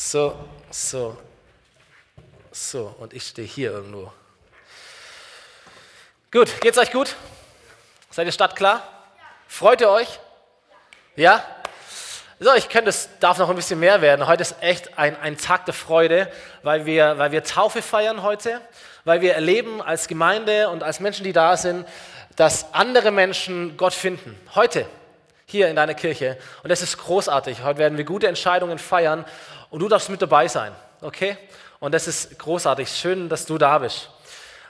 [0.00, 0.32] So,
[0.70, 1.16] so,
[2.52, 2.94] so.
[3.00, 4.12] Und ich stehe hier irgendwo.
[6.30, 7.16] Gut, geht's euch gut?
[8.08, 8.80] Seid ihr startklar?
[9.48, 10.20] Freut ihr euch?
[11.16, 11.44] Ja?
[12.38, 14.28] So, ich könnte, es darf noch ein bisschen mehr werden.
[14.28, 16.30] Heute ist echt ein, ein Tag der Freude,
[16.62, 18.60] weil wir, weil wir Taufe feiern heute,
[19.04, 21.88] weil wir erleben als Gemeinde und als Menschen, die da sind,
[22.36, 24.40] dass andere Menschen Gott finden.
[24.54, 24.86] Heute,
[25.50, 26.36] hier in deiner Kirche.
[26.62, 27.62] Und das ist großartig.
[27.64, 29.24] Heute werden wir gute Entscheidungen feiern
[29.70, 30.74] und du darfst mit dabei sein.
[31.00, 31.38] Okay?
[31.80, 32.90] Und das ist großartig.
[32.90, 34.10] Schön, dass du da bist.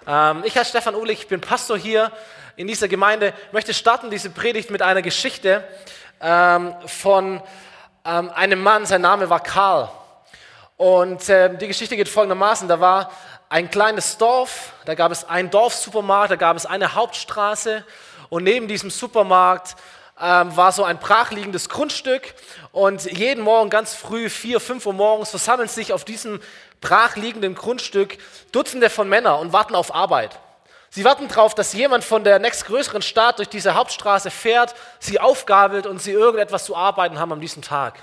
[0.07, 2.13] Ähm, ich heiße Stefan Uhlich, ich bin Pastor hier
[2.55, 3.35] in dieser Gemeinde.
[3.49, 5.65] Ich möchte starten diese Predigt mit einer Geschichte
[6.21, 7.43] ähm, von
[8.05, 9.91] ähm, einem Mann, sein Name war Karl.
[10.77, 13.11] Und äh, die Geschichte geht folgendermaßen, da war
[13.49, 17.85] ein kleines Dorf, da gab es einen Dorfsupermarkt, da gab es eine Hauptstraße
[18.29, 19.75] und neben diesem Supermarkt
[20.21, 22.35] ähm, war so ein brachliegendes Grundstück
[22.73, 26.41] und jeden Morgen ganz früh, vier, fünf Uhr morgens, versammeln sich auf diesem
[26.81, 28.19] brachliegenden Grundstück
[28.53, 30.39] Dutzende von Männern und warten auf Arbeit.
[30.91, 35.87] Sie warten darauf, dass jemand von der nächstgrößeren Stadt durch diese Hauptstraße fährt, sie aufgabelt
[35.87, 37.95] und sie irgendetwas zu arbeiten haben an diesem Tag.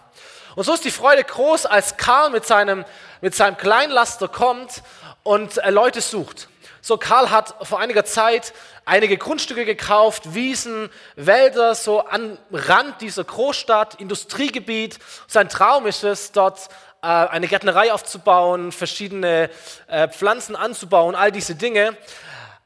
[0.56, 2.86] Und so ist die Freude groß, als Karl mit seinem,
[3.22, 4.84] mit seinem Kleinlaster kommt
[5.24, 6.48] und Leute sucht.
[6.88, 8.54] So, Karl hat vor einiger Zeit
[8.86, 15.00] einige Grundstücke gekauft, Wiesen, Wälder, so am Rand dieser Großstadt, Industriegebiet.
[15.26, 16.70] Sein Traum ist es, dort
[17.02, 19.50] äh, eine Gärtnerei aufzubauen, verschiedene
[19.88, 21.98] äh, Pflanzen anzubauen, all diese Dinge.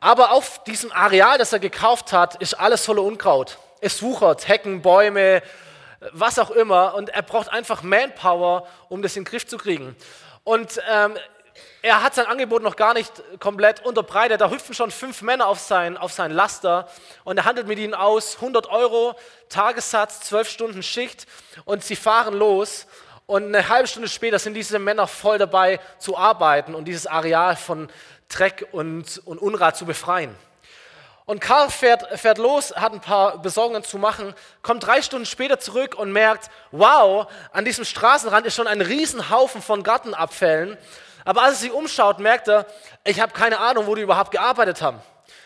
[0.02, 3.58] Aber auf diesem Areal, das er gekauft hat, ist alles voller Unkraut.
[3.80, 5.42] Es wuchert, Hecken, Bäume,
[6.12, 6.94] was auch immer.
[6.96, 9.96] Und er braucht einfach Manpower, um das in den Griff zu kriegen.
[10.44, 11.16] Und ähm,
[11.82, 14.42] er hat sein Angebot noch gar nicht komplett unterbreitet.
[14.42, 16.90] Da hüpfen schon fünf Männer auf sein, auf sein Laster
[17.24, 19.16] und er handelt mit ihnen aus 100 Euro
[19.48, 21.26] Tagessatz, zwölf Stunden Schicht
[21.66, 22.86] und sie fahren los.
[23.26, 27.56] Und eine halbe Stunde später sind diese Männer voll dabei zu arbeiten und dieses Areal
[27.56, 27.90] von
[28.28, 30.36] Dreck und, und Unrat zu befreien.
[31.26, 35.60] Und Karl fährt, fährt los, hat ein paar Besorgungen zu machen, kommt drei Stunden später
[35.60, 40.76] zurück und merkt, wow, an diesem Straßenrand ist schon ein Riesenhaufen von Gartenabfällen.
[41.30, 42.66] Aber als er sich umschaut, merkt er,
[43.04, 45.00] ich habe keine Ahnung, wo die überhaupt gearbeitet haben.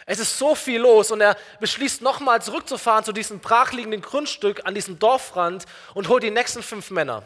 [0.06, 4.76] Es ist so viel los und er beschließt nochmal zurückzufahren zu diesem brachliegenden Grundstück an
[4.76, 7.24] diesem Dorfrand und holt die nächsten fünf Männer.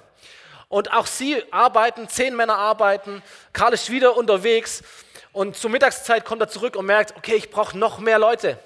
[0.70, 3.22] Und auch sie arbeiten, zehn Männer arbeiten.
[3.54, 4.82] Karl ist wieder unterwegs
[5.34, 8.58] und zur Mittagszeit kommt er zurück und merkt, okay, ich brauche noch mehr Leute.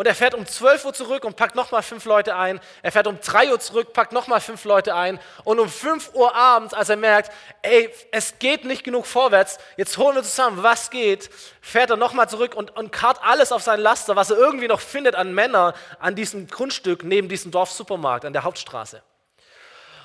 [0.00, 2.58] Und er fährt um 12 Uhr zurück und packt nochmal fünf Leute ein.
[2.80, 5.20] Er fährt um 3 Uhr zurück, packt nochmal fünf Leute ein.
[5.44, 7.30] Und um 5 Uhr abends, als er merkt,
[7.60, 11.28] ey, es geht nicht genug vorwärts, jetzt holen wir zusammen, was geht,
[11.60, 14.80] fährt er nochmal zurück und, und karrt alles auf sein Laster, was er irgendwie noch
[14.80, 19.02] findet an Männern an diesem Grundstück neben diesem Dorfsupermarkt an der Hauptstraße.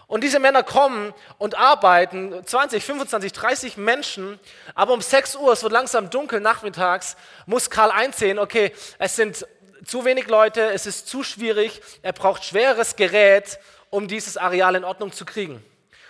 [0.08, 4.40] Und diese Männer kommen und arbeiten, 20, 25, 30 Menschen,
[4.76, 7.18] aber um 6 Uhr, es wird langsam dunkel nachmittags,
[7.48, 9.48] muss Karl einsehen, okay, es sind
[9.84, 13.60] zu wenig Leute, es ist zu schwierig, er braucht schweres Gerät,
[13.90, 15.64] um dieses Areal in Ordnung zu kriegen.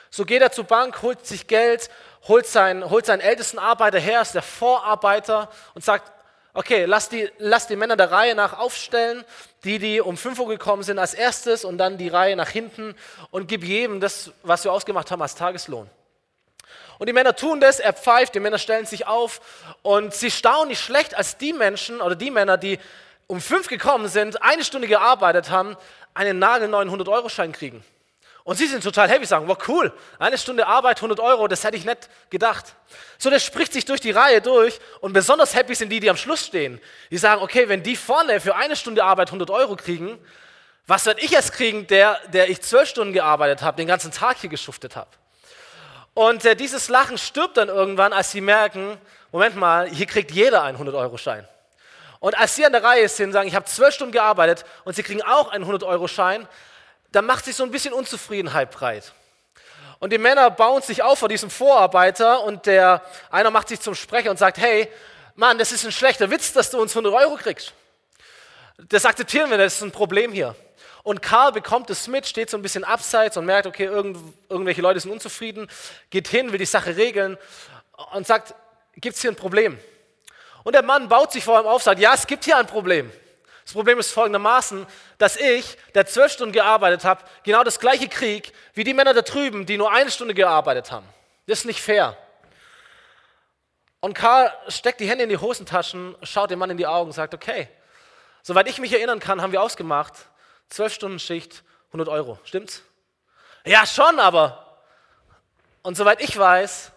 [0.09, 1.89] So geht er zur Bank, holt sich Geld,
[2.27, 6.11] holt, sein, holt seinen ältesten Arbeiter her, ist der Vorarbeiter und sagt,
[6.53, 9.25] okay, lass die, lass die Männer der Reihe nach aufstellen,
[9.63, 12.95] die, die um 5 Uhr gekommen sind als erstes und dann die Reihe nach hinten
[13.29, 15.89] und gib jedem das, was wir ausgemacht haben als Tageslohn.
[16.97, 19.41] Und die Männer tun das, er pfeift, die Männer stellen sich auf
[19.81, 22.79] und sie staunen nicht schlecht, als die Menschen oder die Männer, die
[23.27, 25.75] um fünf gekommen sind, eine Stunde gearbeitet haben,
[26.13, 27.83] einen nagelneuen 100-Euro-Schein kriegen.
[28.45, 31.77] Und sie sind total happy, sagen, wow, cool, eine Stunde Arbeit, 100 Euro, das hätte
[31.77, 32.75] ich nicht gedacht.
[33.17, 36.17] So, das spricht sich durch die Reihe durch und besonders happy sind die, die am
[36.17, 36.79] Schluss stehen.
[37.09, 40.19] Die sagen, okay, wenn die vorne für eine Stunde Arbeit 100 Euro kriegen,
[40.85, 44.37] was werde ich jetzt kriegen, der, der ich zwölf Stunden gearbeitet habe, den ganzen Tag
[44.37, 45.09] hier geschuftet habe?
[46.13, 48.99] Und äh, dieses Lachen stirbt dann irgendwann, als sie merken,
[49.31, 51.47] Moment mal, hier kriegt jeder einen 100-Euro-Schein.
[52.19, 55.03] Und als sie an der Reihe sind, sagen, ich habe zwölf Stunden gearbeitet und sie
[55.03, 56.47] kriegen auch einen 100-Euro-Schein,
[57.11, 59.13] dann macht sich so ein bisschen Unzufriedenheit breit.
[59.99, 63.01] Und die Männer bauen sich auf vor diesem Vorarbeiter und der
[63.31, 64.89] einer macht sich zum Sprecher und sagt, hey,
[65.35, 67.73] Mann, das ist ein schlechter Witz, dass du uns 100 Euro kriegst.
[68.89, 70.55] Das akzeptieren wir, das ist ein Problem hier.
[71.03, 74.17] Und Karl bekommt es mit, steht so ein bisschen abseits und merkt, okay, irgend,
[74.49, 75.69] irgendwelche Leute sind unzufrieden,
[76.09, 77.37] geht hin, will die Sache regeln
[78.11, 78.55] und sagt,
[78.95, 79.77] gibt es hier ein Problem?
[80.65, 83.11] Und der Mann baut sich vor ihm auf, sagt, ja, es gibt hier ein Problem.
[83.63, 84.87] Das Problem ist folgendermaßen,
[85.19, 89.21] dass ich, der zwölf Stunden gearbeitet habe, genau das gleiche krieg wie die Männer da
[89.21, 91.05] drüben, die nur eine Stunde gearbeitet haben.
[91.45, 92.17] Das ist nicht fair.
[93.99, 97.13] Und Karl steckt die Hände in die Hosentaschen, schaut dem Mann in die Augen und
[97.13, 97.69] sagt, okay,
[98.41, 100.13] soweit ich mich erinnern kann, haben wir ausgemacht,
[100.69, 102.81] zwölf Stunden Schicht, 100 Euro, stimmt's?
[103.65, 104.79] Ja, schon, aber.
[105.83, 106.91] Und soweit ich weiß,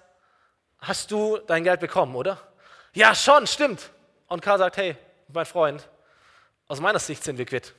[0.80, 2.47] hast du dein Geld bekommen, oder?
[2.94, 3.90] Ja, schon, stimmt.
[4.28, 4.96] Und Karl sagt, hey,
[5.28, 5.88] mein Freund,
[6.66, 7.74] aus meiner Sicht sind wir quitt.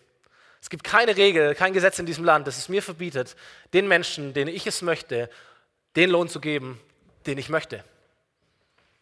[0.61, 3.35] Es gibt keine Regel, kein Gesetz in diesem Land, das es mir verbietet,
[3.73, 5.29] den Menschen, denen ich es möchte,
[5.95, 6.81] den Lohn zu geben,
[7.25, 7.83] den ich möchte.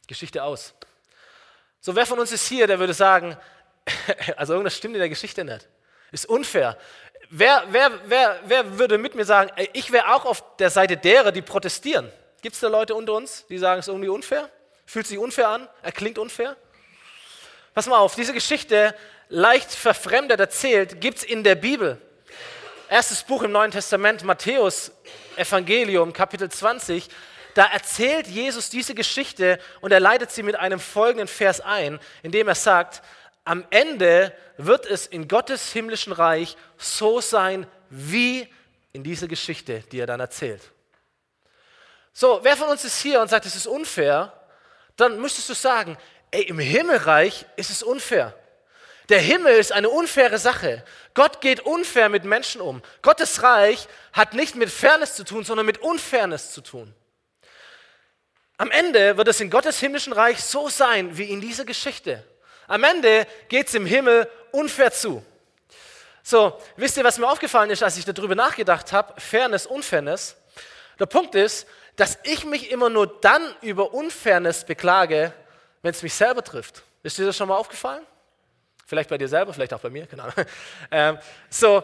[0.08, 0.74] Geschichte aus.
[1.80, 3.38] So, wer von uns ist hier, der würde sagen,
[4.38, 5.68] also irgendwas stimmt in der Geschichte nicht.
[6.12, 6.78] Ist unfair.
[7.30, 11.32] Wer, wer, wer, wer würde mit mir sagen, ich wäre auch auf der Seite derer,
[11.32, 12.12] die protestieren?
[12.42, 14.50] Gibt es da Leute unter uns, die sagen, es ist irgendwie unfair?
[14.88, 15.68] Fühlt sich unfair an?
[15.82, 16.56] Er klingt unfair?
[17.74, 18.96] Pass mal auf, diese Geschichte,
[19.28, 22.02] leicht verfremdet erzählt, gibt es in der Bibel.
[22.90, 24.94] Erstes Buch im Neuen Testament, Matthäus
[25.36, 27.10] Evangelium, Kapitel 20.
[27.54, 32.32] Da erzählt Jesus diese Geschichte und er leitet sie mit einem folgenden Vers ein, in
[32.32, 33.02] dem er sagt,
[33.44, 38.48] am Ende wird es in Gottes himmlischen Reich so sein wie
[38.94, 40.62] in dieser Geschichte, die er dann erzählt.
[42.14, 44.37] So, wer von uns ist hier und sagt, es ist unfair,
[44.98, 45.98] dann müsstest du sagen,
[46.32, 48.34] ey, im Himmelreich ist es unfair.
[49.10, 50.84] Der Himmel ist eine unfaire Sache.
[51.14, 52.82] Gott geht unfair mit Menschen um.
[53.02, 56.94] Gottes Reich hat nicht mit Fairness zu tun, sondern mit Unfairness zu tun.
[58.58, 62.24] Am Ende wird es in Gottes himmlischen Reich so sein wie in dieser Geschichte.
[62.68, 65.24] Am Ende geht es im Himmel unfair zu.
[66.22, 69.20] So, wisst ihr, was mir aufgefallen ist, als ich darüber nachgedacht habe?
[69.22, 70.36] Fairness, Unfairness.
[71.00, 71.68] Der Punkt ist,
[71.98, 75.34] dass ich mich immer nur dann über Unfairness beklage,
[75.82, 76.84] wenn es mich selber trifft.
[77.04, 78.04] Ist dir das schon mal aufgefallen?
[78.86, 80.36] Vielleicht bei dir selber, vielleicht auch bei mir, keine Ahnung.
[80.92, 81.18] Ähm,
[81.50, 81.84] so,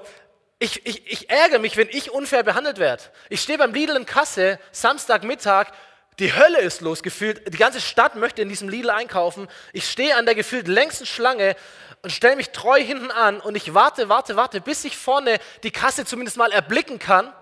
[0.60, 3.04] ich, ich, ich ärgere mich, wenn ich unfair behandelt werde.
[3.28, 5.74] Ich stehe beim Lidl in Kasse, Samstagmittag,
[6.20, 7.52] die Hölle ist losgefühlt.
[7.52, 9.48] Die ganze Stadt möchte in diesem Lidl einkaufen.
[9.74, 11.56] Ich stehe an der gefühlt längsten Schlange
[12.04, 15.72] und stelle mich treu hinten an und ich warte, warte, warte, bis ich vorne die
[15.72, 17.34] Kasse zumindest mal erblicken kann.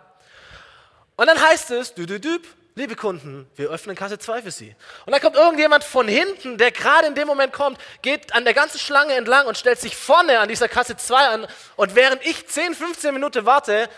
[1.18, 2.40] Und dann heißt es, du, du, du,
[2.76, 4.76] liebe Kunden, wir öffnen Kasse 2 für Sie.
[5.06, 8.54] Und dann kommt irgendjemand von hinten, der gerade in dem Moment kommt, geht an der
[8.54, 11.48] ganzen Schlange entlang und stellt sich vorne an dieser Kasse 2 an.
[11.76, 13.90] Und während ich 10, 15 Minuten warte,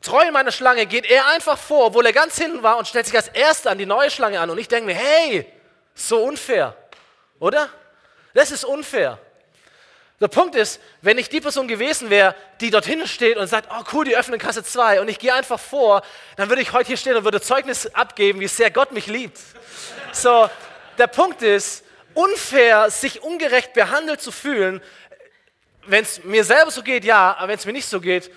[0.00, 3.06] treu in meiner Schlange, geht er einfach vor, obwohl er ganz hinten war und stellt
[3.06, 4.50] sich als Erster an die neue Schlange an.
[4.50, 5.52] Und ich denke mir, hey,
[5.94, 6.76] so unfair,
[7.38, 7.68] oder?
[8.34, 9.18] Das ist unfair.
[10.20, 13.84] Der Punkt ist, wenn ich die Person gewesen wäre, die dorthin steht und sagt, oh
[13.92, 16.02] cool, die öffnen Kasse 2 und ich gehe einfach vor,
[16.36, 19.38] dann würde ich heute hier stehen und würde Zeugnis abgeben, wie sehr Gott mich liebt.
[20.12, 20.48] So,
[20.96, 21.84] der Punkt ist,
[22.14, 24.80] unfair, sich ungerecht behandelt zu fühlen,
[25.84, 28.30] wenn es mir selber so geht, ja, aber wenn es mir nicht so geht,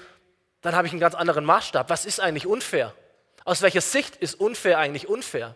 [0.61, 1.89] dann habe ich einen ganz anderen Maßstab.
[1.89, 2.93] Was ist eigentlich unfair?
[3.45, 5.55] Aus welcher Sicht ist unfair eigentlich unfair?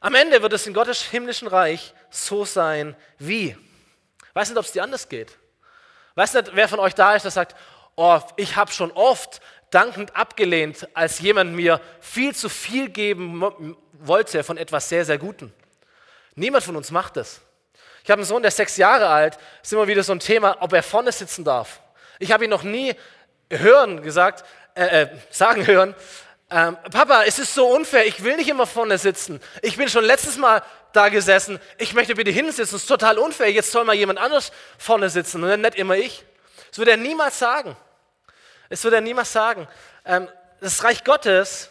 [0.00, 3.56] Am Ende wird es in Gottes himmlischen Reich so sein wie.
[4.36, 5.38] Weiß nicht, ob es dir anders geht.
[6.14, 7.56] Weiß nicht, wer von euch da ist, der sagt,
[7.94, 9.40] oh, ich habe schon oft
[9.70, 15.54] dankend abgelehnt, als jemand mir viel zu viel geben wollte von etwas sehr, sehr Gutem.
[16.34, 17.40] Niemand von uns macht das.
[18.04, 20.74] Ich habe einen Sohn, der sechs Jahre alt, ist immer wieder so ein Thema, ob
[20.74, 21.80] er vorne sitzen darf.
[22.18, 22.94] Ich habe ihn noch nie
[23.50, 24.44] hören gesagt,
[24.74, 25.94] äh, äh, sagen hören,
[26.50, 29.40] ähm, Papa, es ist so unfair, ich will nicht immer vorne sitzen.
[29.62, 30.62] Ich bin schon letztes Mal
[30.96, 34.52] da gesessen, ich möchte bitte hinsitzen, es ist total unfair, jetzt soll mal jemand anders
[34.78, 36.24] vorne sitzen und nicht immer ich.
[36.70, 37.76] Das würde er niemals sagen.
[38.68, 39.68] Das würde er niemals sagen.
[40.04, 40.28] Ähm,
[40.60, 41.70] das Reich Gottes,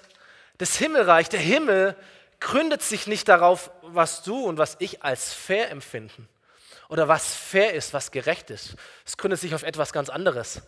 [0.57, 1.95] das Himmelreich, der Himmel
[2.39, 6.29] gründet sich nicht darauf, was du und was ich als fair empfinden
[6.89, 8.75] oder was fair ist, was gerecht ist.
[9.05, 10.61] Es gründet sich auf etwas ganz anderes.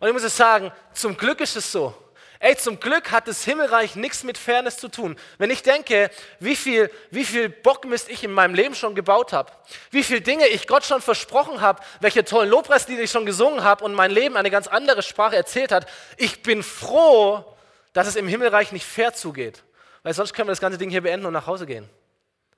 [0.00, 1.94] Und ich muss es sagen, zum Glück ist es so.
[2.44, 5.16] Ey, zum Glück hat das Himmelreich nichts mit Fairness zu tun.
[5.38, 9.52] Wenn ich denke, wie viel, wie viel Bockmist ich in meinem Leben schon gebaut habe,
[9.92, 13.84] wie viele Dinge ich Gott schon versprochen habe, welche tollen Lobpreislieder ich schon gesungen habe
[13.84, 17.44] und mein Leben eine ganz andere Sprache erzählt hat, ich bin froh,
[17.92, 19.62] dass es im Himmelreich nicht fair zugeht.
[20.02, 21.88] Weil sonst können wir das ganze Ding hier beenden und nach Hause gehen.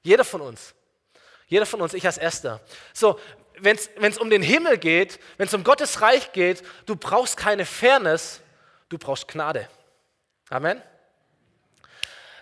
[0.03, 0.73] Jeder von uns.
[1.47, 2.63] Jeder von uns, ich als Erster.
[2.95, 3.21] So,
[3.59, 7.67] wenn es um den Himmel geht, wenn es um Gottes Reich geht, du brauchst keine
[7.67, 8.41] Fairness,
[8.89, 9.69] du brauchst Gnade.
[10.51, 10.83] Amen.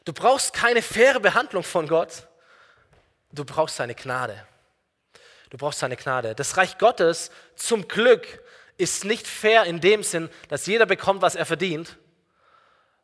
[0.04, 2.26] Du brauchst keine faire Behandlung von Gott,
[3.30, 4.46] du brauchst seine Gnade.
[5.50, 6.34] Du brauchst seine Gnade.
[6.34, 8.42] Das Reich Gottes zum Glück
[8.78, 11.98] ist nicht fair in dem Sinn, dass jeder bekommt, was er verdient,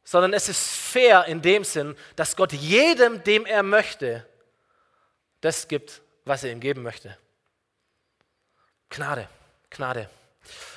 [0.03, 4.27] sondern es ist fair in dem Sinn, dass Gott jedem, dem er möchte,
[5.43, 7.17] das gibt, was er ihm geben möchte.
[8.89, 9.29] Gnade,
[9.69, 10.09] Gnade.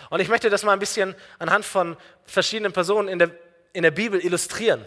[0.09, 3.31] Und ich möchte das mal ein bisschen anhand von verschiedenen Personen in der,
[3.73, 4.85] in der Bibel illustrieren.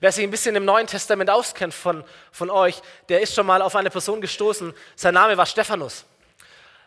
[0.00, 3.62] Wer sich ein bisschen im Neuen Testament auskennt von, von euch, der ist schon mal
[3.62, 4.74] auf eine Person gestoßen.
[4.96, 6.04] Sein Name war Stephanus.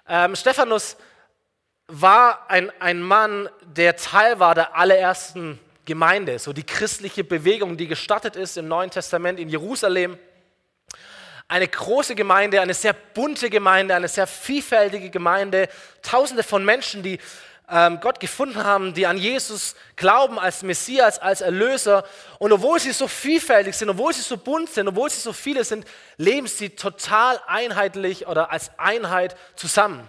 [0.08, 0.98] Ähm, Stephanus
[1.88, 7.88] war ein, ein Mann, der Teil war der allerersten Gemeinde, so die christliche Bewegung, die
[7.88, 10.20] gestartet ist im Neuen Testament in Jerusalem.
[11.48, 15.70] Eine große Gemeinde, eine sehr bunte Gemeinde, eine sehr vielfältige Gemeinde,
[16.02, 17.20] tausende von Menschen, die
[17.70, 22.06] ähm, Gott gefunden haben, die an Jesus glauben als Messias, als Erlöser.
[22.40, 25.64] Und obwohl sie so vielfältig sind, obwohl sie so bunt sind, obwohl sie so viele
[25.64, 25.86] sind,
[26.18, 30.08] leben sie total einheitlich oder als Einheit zusammen.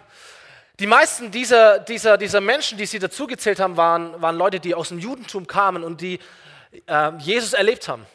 [0.78, 4.90] Die meisten dieser, dieser, dieser Menschen, die sie dazugezählt haben, waren, waren Leute, die aus
[4.90, 6.20] dem Judentum kamen und die
[6.86, 8.06] äh, Jesus erlebt haben.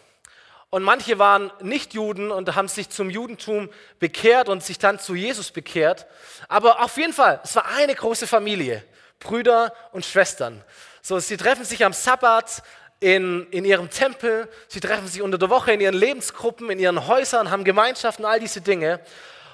[0.74, 5.14] Und manche waren nicht Juden und haben sich zum Judentum bekehrt und sich dann zu
[5.14, 6.08] Jesus bekehrt.
[6.48, 8.84] Aber auf jeden Fall, es war eine große Familie.
[9.20, 10.64] Brüder und Schwestern.
[11.04, 12.64] So, sie treffen sich am Sabbat
[13.00, 17.06] in, in ihrem Tempel, sie treffen sich unter der Woche in ihren Lebensgruppen, in ihren
[17.06, 19.00] Häusern, haben Gemeinschaften, all diese Dinge.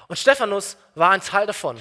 [0.08, 1.78] Und Stephanus war ein Teil davon.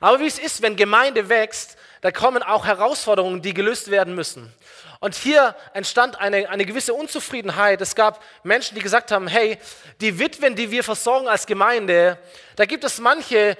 [0.00, 4.52] Aber wie es ist, wenn Gemeinde wächst, da kommen auch Herausforderungen, die gelöst werden müssen.
[5.00, 7.80] Und hier entstand eine, eine gewisse Unzufriedenheit.
[7.80, 9.58] Es gab Menschen, die gesagt haben, hey,
[10.00, 12.18] die Witwen, die wir versorgen als Gemeinde,
[12.56, 13.56] da gibt es manche,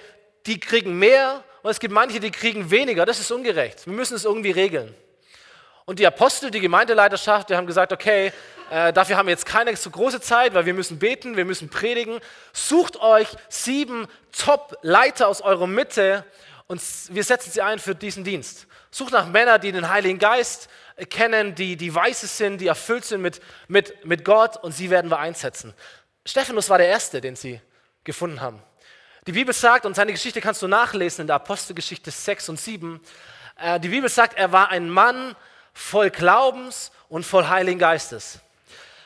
[0.46, 3.04] die kriegen mehr und es gibt manche, die kriegen weniger.
[3.04, 3.86] Das ist ungerecht.
[3.86, 4.94] Wir müssen es irgendwie regeln.
[5.84, 8.32] Und die Apostel, die Gemeindeleiterschaft, die haben gesagt, okay,
[8.70, 11.68] äh, dafür haben wir jetzt keine so große Zeit, weil wir müssen beten, wir müssen
[11.68, 12.18] predigen.
[12.52, 16.24] Sucht euch sieben Top-Leiter aus eurer Mitte
[16.66, 18.66] und wir setzen sie ein für diesen Dienst.
[18.90, 20.68] Sucht nach Männern, die den Heiligen Geist
[21.10, 25.10] kennen, die, die weise sind, die erfüllt sind mit, mit, mit Gott und sie werden
[25.10, 25.74] wir einsetzen.
[26.24, 27.60] Stephanus war der Erste, den sie
[28.04, 28.62] gefunden haben.
[29.26, 33.00] Die Bibel sagt, und seine Geschichte kannst du nachlesen in der Apostelgeschichte 6 und 7,
[33.58, 35.36] äh, die Bibel sagt, er war ein Mann
[35.74, 38.38] voll Glaubens und voll Heiligen Geistes.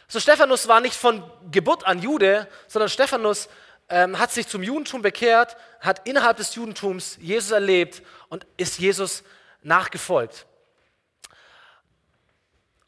[0.07, 3.49] So Stephanus war nicht von Geburt an Jude, sondern Stephanus
[3.89, 9.25] ähm, hat sich zum Judentum bekehrt, hat innerhalb des Judentums Jesus erlebt und ist Jesus
[9.63, 10.47] nachgefolgt.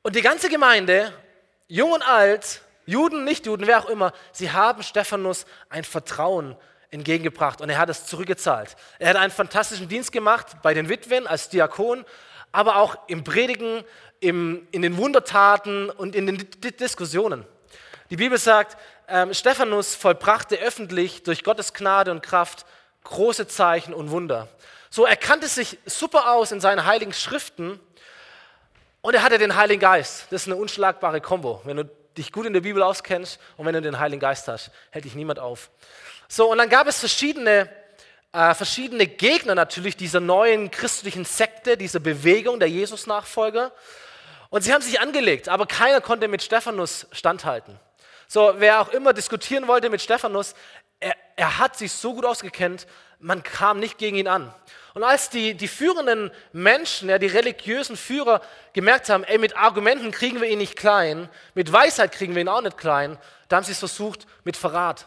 [0.04, 1.12] Und die ganze Gemeinde,
[1.68, 6.56] jung und alt, Juden, Nicht-Juden, wer auch immer, sie haben Stephanus ein Vertrauen
[6.90, 8.74] entgegengebracht und er hat es zurückgezahlt.
[8.98, 12.04] Er hat einen fantastischen Dienst gemacht bei den Witwen als Diakon,
[12.50, 13.84] aber auch im Predigen,
[14.18, 17.46] im, in den Wundertaten und in den D Diskussionen.
[18.10, 22.66] Die Bibel sagt, ähm, Stephanus vollbrachte öffentlich durch Gottes Gnade und Kraft
[23.04, 24.48] große Zeichen und Wunder.
[24.90, 27.78] So, er kannte sich super aus in seinen heiligen Schriften
[29.02, 30.26] und er hatte den Heiligen Geist.
[30.30, 31.60] Das ist eine unschlagbare Kombo.
[31.64, 31.84] Wenn du
[32.16, 35.14] dich gut in der Bibel auskennst und wenn du den Heiligen Geist hast, hält dich
[35.14, 35.70] niemand auf.
[36.28, 37.68] So, und dann gab es verschiedene,
[38.32, 43.72] äh, verschiedene Gegner natürlich dieser neuen christlichen Sekte, dieser Bewegung der Jesus-Nachfolger.
[44.50, 47.78] Und sie haben sich angelegt, aber keiner konnte mit Stephanus standhalten.
[48.28, 50.54] So, wer auch immer diskutieren wollte mit Stephanus,
[51.00, 52.86] er, er hat sich so gut ausgekennt,
[53.18, 54.54] man kam nicht gegen ihn an.
[54.94, 58.42] Und als die, die führenden Menschen, ja, die religiösen Führer
[58.74, 62.48] gemerkt haben, ey, mit Argumenten kriegen wir ihn nicht klein, mit Weisheit kriegen wir ihn
[62.48, 63.18] auch nicht klein,
[63.48, 65.06] da haben sie es versucht mit Verrat.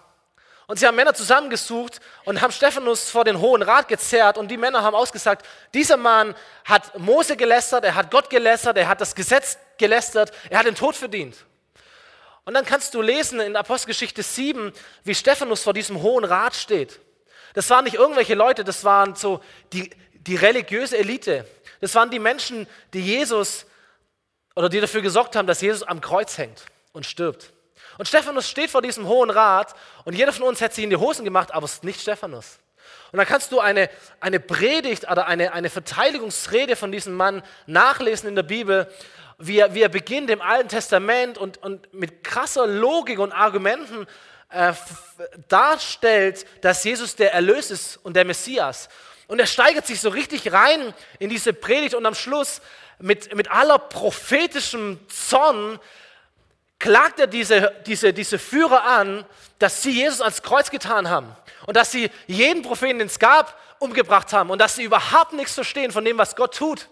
[0.67, 4.57] Und sie haben Männer zusammengesucht und haben Stephanus vor den Hohen Rat gezerrt und die
[4.57, 9.13] Männer haben ausgesagt, dieser Mann hat Mose gelästert, er hat Gott gelästert, er hat das
[9.13, 11.35] Gesetz gelästert, er hat den Tod verdient.
[12.45, 14.71] Und dann kannst du lesen in Apostelgeschichte 7,
[15.03, 16.99] wie Stephanus vor diesem Hohen Rat steht.
[17.55, 19.41] Das waren nicht irgendwelche Leute, das waren so
[19.73, 21.45] die, die religiöse Elite.
[21.81, 23.65] Das waren die Menschen, die Jesus
[24.55, 27.53] oder die dafür gesorgt haben, dass Jesus am Kreuz hängt und stirbt.
[27.97, 30.97] Und Stephanus steht vor diesem hohen Rat und jeder von uns hätte sich in die
[30.97, 32.59] Hosen gemacht, aber es ist nicht Stephanus.
[33.11, 38.27] Und dann kannst du eine, eine Predigt oder eine, eine Verteidigungsrede von diesem Mann nachlesen
[38.27, 38.91] in der Bibel,
[39.37, 44.07] wie er, wie er beginnt im Alten Testament und, und mit krasser Logik und Argumenten
[44.55, 44.73] äh,
[45.47, 48.89] darstellt, dass Jesus der Erlös ist und der Messias.
[49.27, 52.61] Und er steigert sich so richtig rein in diese Predigt und am Schluss
[52.99, 55.79] mit, mit aller prophetischem Zorn
[56.79, 59.25] klagt er diese, diese, diese Führer an,
[59.59, 61.35] dass sie Jesus ans Kreuz getan haben
[61.65, 65.53] und dass sie jeden Propheten, den es gab, umgebracht haben und dass sie überhaupt nichts
[65.53, 66.87] verstehen von dem, was Gott tut.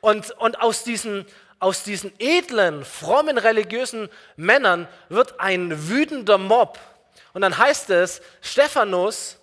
[0.00, 1.26] Und, und aus, diesen,
[1.58, 6.78] aus diesen edlen, frommen, religiösen Männern wird ein wütender Mob.
[7.32, 9.38] Und dann heißt es, Stephanus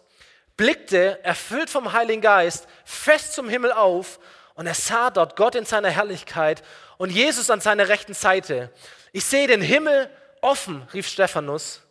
[0.57, 4.19] blickte, erfüllt vom Heiligen Geist, fest zum Himmel auf
[4.55, 6.63] und er sah dort Gott in seiner Herrlichkeit
[6.97, 8.71] und Jesus an seiner rechten Seite.
[9.11, 10.09] Ich sehe den Himmel
[10.41, 11.81] offen, rief Stephanus,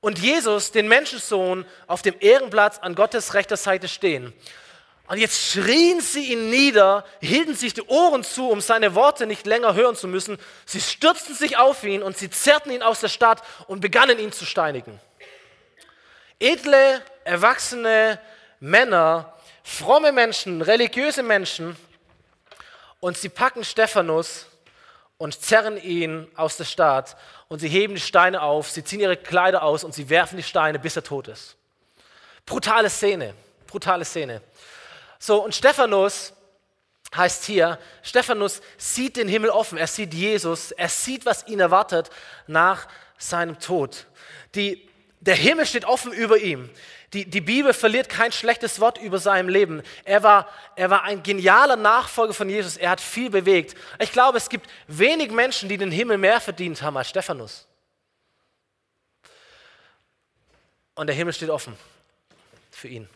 [0.00, 4.32] und Jesus, den Menschensohn, auf dem Ehrenplatz an Gottes rechter Seite stehen.
[5.08, 9.46] Und jetzt schrien sie ihn nieder, hielten sich die Ohren zu, um seine Worte nicht
[9.46, 10.36] länger hören zu müssen.
[10.64, 14.32] Sie stürzten sich auf ihn und sie zerrten ihn aus der Stadt und begannen ihn
[14.32, 15.00] zu steinigen.
[16.40, 18.20] Edle, erwachsene
[18.58, 19.32] Männer,
[19.62, 21.76] fromme Menschen, religiöse Menschen,
[23.00, 24.46] und sie packen Stephanus
[25.18, 27.16] und zerren ihn aus der Stadt
[27.48, 30.42] und sie heben die Steine auf, sie ziehen ihre Kleider aus und sie werfen die
[30.42, 31.56] Steine, bis er tot ist.
[32.44, 33.34] Brutale Szene,
[33.66, 34.42] brutale Szene.
[35.18, 36.32] So, und Stephanus
[37.14, 42.10] heißt hier, Stephanus sieht den Himmel offen, er sieht Jesus, er sieht, was ihn erwartet
[42.46, 44.06] nach seinem Tod.
[44.54, 44.88] Die,
[45.20, 46.70] der Himmel steht offen über ihm.
[47.12, 49.82] Die, die Bibel verliert kein schlechtes Wort über seinem Leben.
[50.04, 52.76] Er war, er war ein genialer Nachfolger von Jesus.
[52.76, 53.76] Er hat viel bewegt.
[54.00, 57.66] Ich glaube, es gibt wenig Menschen, die den Himmel mehr verdient haben als Stephanus.
[60.94, 61.76] Und der Himmel steht offen
[62.70, 63.08] für ihn.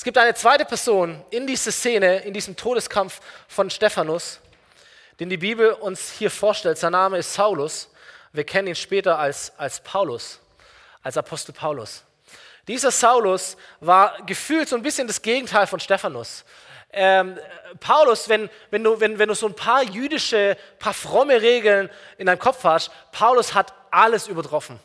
[0.00, 4.40] Es gibt eine zweite Person in dieser Szene, in diesem Todeskampf von Stephanus,
[5.20, 6.78] den die Bibel uns hier vorstellt.
[6.78, 7.90] Sein Name ist Saulus.
[8.32, 10.40] Wir kennen ihn später als, als Paulus,
[11.02, 12.02] als Apostel Paulus.
[12.66, 16.46] Dieser Saulus war gefühlt so ein bisschen das Gegenteil von Stephanus.
[16.92, 17.38] Ähm,
[17.78, 22.24] Paulus, wenn, wenn, du, wenn, wenn du so ein paar jüdische, paar fromme Regeln in
[22.24, 24.80] deinem Kopf hast, Paulus hat alles übertroffen.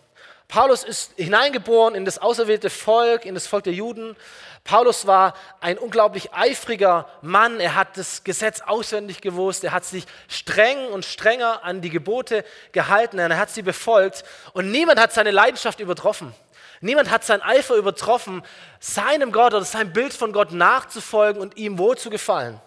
[0.47, 4.15] Paulus ist hineingeboren in das auserwählte Volk, in das Volk der Juden.
[4.63, 7.59] Paulus war ein unglaublich eifriger Mann.
[7.59, 9.63] Er hat das Gesetz auswendig gewusst.
[9.63, 13.19] Er hat sich streng und strenger an die Gebote gehalten.
[13.19, 14.23] Er hat sie befolgt.
[14.53, 16.33] Und niemand hat seine Leidenschaft übertroffen.
[16.81, 18.43] Niemand hat seinen Eifer übertroffen,
[18.79, 22.59] seinem Gott oder seinem Bild von Gott nachzufolgen und ihm wohl zu gefallen.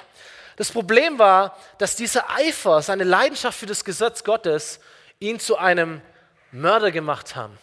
[0.56, 4.80] Das Problem war, dass dieser Eifer, seine Leidenschaft für das Gesetz Gottes,
[5.20, 6.00] ihn zu einem
[6.50, 7.56] Mörder gemacht haben.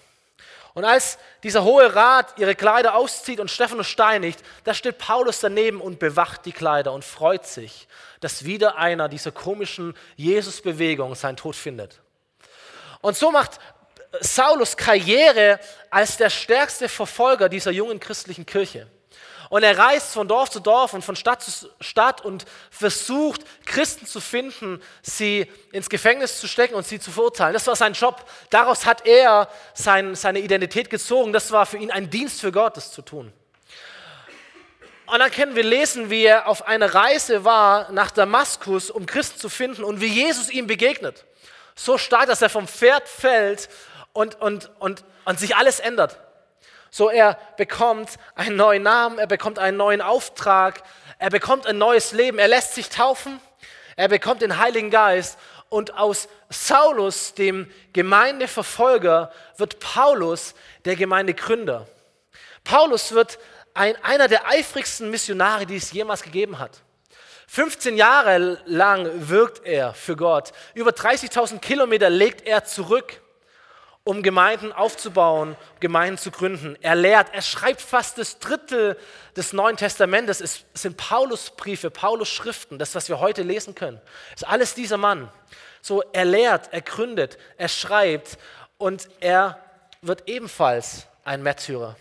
[0.75, 5.79] Und als dieser hohe Rat ihre Kleider auszieht und Stephanus steinigt, da steht Paulus daneben
[5.79, 7.87] und bewacht die Kleider und freut sich,
[8.19, 12.01] dass wieder einer dieser komischen Jesus-Bewegung seinen Tod findet.
[12.99, 13.59] Und so macht
[14.19, 18.87] Saulus Karriere als der stärkste Verfolger dieser jungen christlichen Kirche.
[19.55, 24.05] Und er reist von Dorf zu Dorf und von Stadt zu Stadt und versucht, Christen
[24.05, 27.53] zu finden, sie ins Gefängnis zu stecken und sie zu verurteilen.
[27.53, 28.29] Das war sein Job.
[28.49, 31.31] Daraus hat er sein, seine Identität gezogen.
[31.31, 33.31] Das war für ihn ein Dienst für Gott, das zu tun.
[35.05, 39.39] Und dann können wir lesen, wie er auf einer Reise war nach Damaskus, um Christen
[39.39, 41.23] zu finden und wie Jesus ihm begegnet.
[41.75, 43.69] So stark, dass er vom Pferd fällt
[44.11, 46.19] und, und, und, und sich alles ändert.
[46.97, 50.81] So, er bekommt einen neuen Namen, er bekommt einen neuen Auftrag,
[51.19, 53.41] er bekommt ein neues Leben, er lässt sich taufen,
[53.97, 60.55] er bekommt den Heiligen Geist und aus Saulus, dem Gemeindeverfolger, wird Paulus
[60.85, 61.85] der Gemeindegründer.
[62.63, 63.39] Paulus wird
[63.73, 66.81] ein, einer der eifrigsten Missionare, die es jemals gegeben hat.
[67.47, 70.53] 15 Jahre lang wirkt er für Gott.
[70.73, 73.19] Über 30.000 Kilometer legt er zurück
[74.05, 76.77] um Gemeinden aufzubauen, Gemeinden zu gründen.
[76.81, 78.97] Er lehrt, er schreibt fast das Drittel
[79.35, 80.41] des Neuen Testamentes.
[80.41, 83.99] Es sind Paulusbriefe, Paulus Schriften, das, was wir heute lesen können.
[84.31, 85.31] Das ist alles dieser Mann.
[85.81, 88.37] So, er lehrt, er gründet, er schreibt
[88.77, 89.59] und er
[90.03, 91.95] wird ebenfalls ein Märtyrer.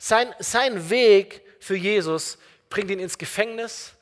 [0.00, 2.38] Sein, sein Weg für Jesus
[2.70, 3.92] bringt ihn ins Gefängnis.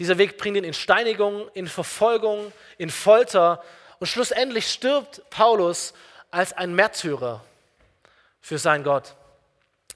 [0.00, 3.62] Dieser Weg bringt ihn in Steinigung, in Verfolgung, in Folter.
[4.00, 5.94] Und schlussendlich stirbt Paulus
[6.36, 7.42] als ein Märtyrer
[8.42, 9.14] für sein Gott.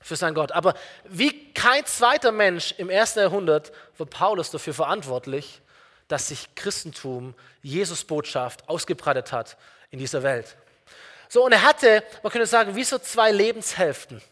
[0.00, 0.52] Für sein Gott.
[0.52, 0.72] Aber
[1.04, 5.60] wie kein zweiter Mensch im ersten Jahrhundert wird Paulus dafür verantwortlich,
[6.08, 9.58] dass sich Christentum, Jesus-Botschaft ausgebreitet hat
[9.90, 10.56] in dieser Welt.
[11.28, 14.22] So, und er hatte, man könnte sagen, wie so zwei Lebenshälften.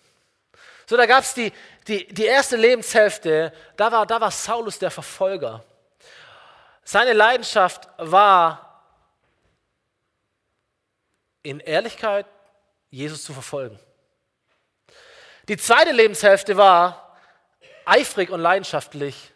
[0.86, 1.52] So, da gab es die,
[1.86, 5.62] die, die erste Lebenshälfte, da war, da war Saulus der Verfolger.
[6.84, 8.67] Seine Leidenschaft war
[11.48, 12.26] in Ehrlichkeit
[12.90, 13.78] Jesus zu verfolgen.
[15.48, 17.16] Die zweite Lebenshälfte war,
[17.86, 19.32] eifrig und leidenschaftlich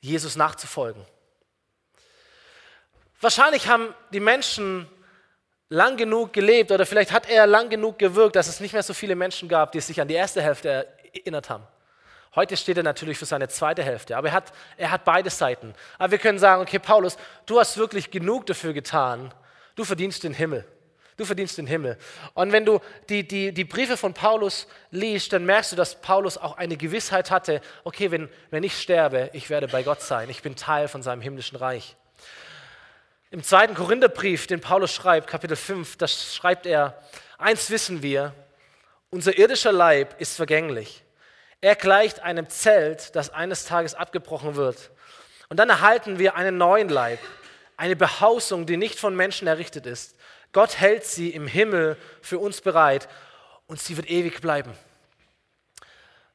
[0.00, 1.04] Jesus nachzufolgen.
[3.20, 4.88] Wahrscheinlich haben die Menschen
[5.68, 8.94] lang genug gelebt oder vielleicht hat er lang genug gewirkt, dass es nicht mehr so
[8.94, 11.66] viele Menschen gab, die sich an die erste Hälfte erinnert haben.
[12.36, 15.74] Heute steht er natürlich für seine zweite Hälfte, aber er hat, er hat beide Seiten.
[15.98, 19.34] Aber wir können sagen, okay, Paulus, du hast wirklich genug dafür getan,
[19.74, 20.64] du verdienst den Himmel.
[21.16, 21.96] Du verdienst den Himmel.
[22.34, 26.36] Und wenn du die, die, die Briefe von Paulus liest, dann merkst du, dass Paulus
[26.36, 30.28] auch eine Gewissheit hatte, okay, wenn, wenn ich sterbe, ich werde bei Gott sein.
[30.28, 31.96] Ich bin Teil von seinem himmlischen Reich.
[33.30, 37.02] Im zweiten Korintherbrief, den Paulus schreibt, Kapitel 5, da schreibt er,
[37.38, 38.34] eins wissen wir,
[39.10, 41.02] unser irdischer Leib ist vergänglich.
[41.62, 44.90] Er gleicht einem Zelt, das eines Tages abgebrochen wird.
[45.48, 47.18] Und dann erhalten wir einen neuen Leib,
[47.76, 50.16] eine Behausung, die nicht von Menschen errichtet ist.
[50.56, 53.10] Gott hält sie im Himmel für uns bereit
[53.66, 54.72] und sie wird ewig bleiben.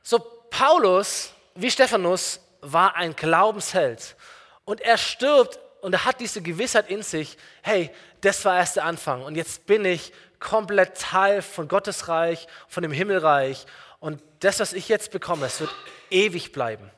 [0.03, 0.19] So,
[0.51, 4.15] Paulus, wie Stephanus, war ein Glaubensheld
[4.63, 7.89] und er stirbt und er hat diese Gewissheit in sich, hey,
[8.21, 12.83] das war erst der Anfang und jetzt bin ich komplett Teil von Gottes Reich, von
[12.83, 13.65] dem Himmelreich
[13.99, 15.73] und das, was ich jetzt bekomme, es wird
[16.11, 16.91] ewig bleiben.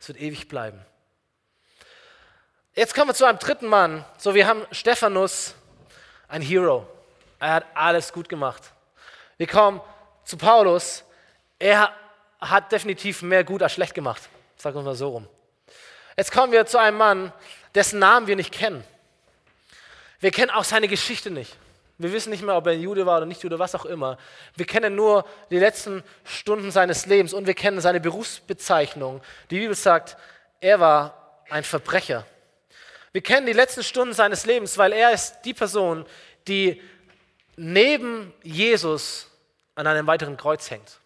[0.00, 0.84] Es wird ewig bleiben.
[2.74, 4.04] Jetzt kommen wir zu einem dritten Mann.
[4.16, 5.54] So, wir haben Stephanus,
[6.28, 6.86] ein Hero.
[7.40, 8.62] Er hat alles gut gemacht.
[9.36, 9.80] Wir kommen
[10.24, 11.04] zu Paulus.
[11.58, 11.92] Er
[12.40, 14.28] hat definitiv mehr gut als schlecht gemacht.
[14.56, 15.28] Sagen wir mal so rum.
[16.16, 17.32] Jetzt kommen wir zu einem Mann,
[17.74, 18.84] dessen Namen wir nicht kennen.
[20.20, 21.56] Wir kennen auch seine Geschichte nicht.
[21.96, 24.18] Wir wissen nicht mehr, ob er Jude war oder nicht Jude, was auch immer.
[24.54, 29.20] Wir kennen nur die letzten Stunden seines Lebens und wir kennen seine Berufsbezeichnung.
[29.50, 30.16] Die Bibel sagt,
[30.60, 32.24] er war ein Verbrecher.
[33.18, 36.06] Wir kennen die letzten Stunden seines Lebens, weil er ist die Person,
[36.46, 36.80] die
[37.56, 39.26] neben Jesus
[39.74, 41.00] an einem weiteren Kreuz hängt.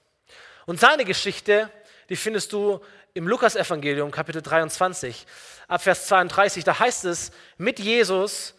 [0.67, 1.71] Und seine Geschichte,
[2.11, 5.27] die findest du im Lukasevangelium, Kapitel 23,
[5.69, 6.65] ab Vers 32.
[6.65, 8.53] Da heißt es, mit Jesus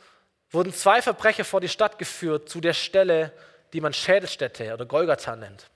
[0.50, 3.32] wurden zwei Verbrecher vor die Stadt geführt, zu der Stelle,
[3.72, 5.70] die man Schädelstätte oder Golgatha nennt.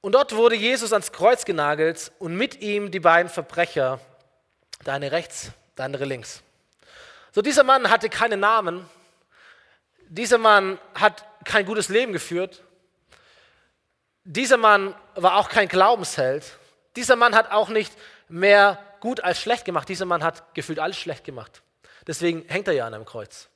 [0.00, 4.00] Und dort wurde Jesus ans Kreuz genagelt und mit ihm die beiden Verbrecher,
[4.84, 6.42] der eine rechts, der andere links.
[7.32, 8.88] So, dieser Mann hatte keinen Namen,
[10.08, 12.62] dieser Mann hat kein gutes Leben geführt.
[14.24, 16.58] Dieser Mann war auch kein Glaubensheld.
[16.94, 17.92] Dieser Mann hat auch nicht
[18.28, 19.88] mehr gut als schlecht gemacht.
[19.88, 21.62] Dieser Mann hat gefühlt alles schlecht gemacht.
[22.06, 23.48] Deswegen hängt er ja an einem Kreuz.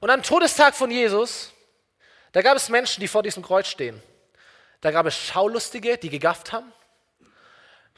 [0.00, 1.52] Und am Todestag von Jesus,
[2.32, 4.02] da gab es Menschen, die vor diesem Kreuz stehen.
[4.80, 6.72] Da gab es Schaulustige, die gegafft haben.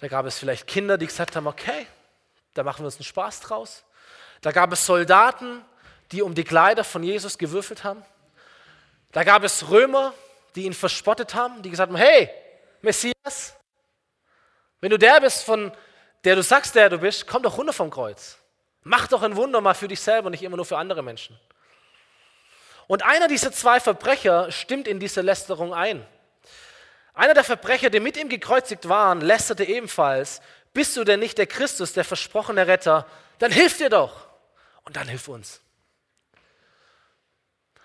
[0.00, 1.86] Da gab es vielleicht Kinder, die gesagt haben, okay,
[2.54, 3.84] da machen wir uns einen Spaß draus.
[4.40, 5.64] Da gab es Soldaten,
[6.12, 8.04] die um die Kleider von Jesus gewürfelt haben.
[9.12, 10.12] Da gab es Römer,
[10.54, 12.30] die ihn verspottet haben, die gesagt haben, hey,
[12.82, 13.54] Messias,
[14.80, 15.72] wenn du der bist, von
[16.24, 18.38] der du sagst, der du bist, komm doch runter vom Kreuz.
[18.82, 21.38] Mach doch ein Wunder mal für dich selber, nicht immer nur für andere Menschen.
[22.86, 26.06] Und einer dieser zwei Verbrecher stimmt in diese Lästerung ein.
[27.16, 30.42] Einer der Verbrecher, die mit ihm gekreuzigt waren, lästerte ebenfalls,
[30.74, 33.06] bist du denn nicht der Christus, der versprochene Retter?
[33.38, 34.28] Dann hilf dir doch.
[34.84, 35.62] Und dann hilf uns.